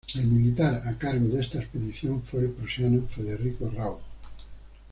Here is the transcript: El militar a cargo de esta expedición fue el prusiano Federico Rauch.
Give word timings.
El 0.15 0.23
militar 0.25 0.81
a 0.87 0.97
cargo 0.97 1.27
de 1.35 1.41
esta 1.43 1.59
expedición 1.59 2.23
fue 2.23 2.39
el 2.39 2.49
prusiano 2.49 3.03
Federico 3.13 3.69
Rauch. 3.69 4.01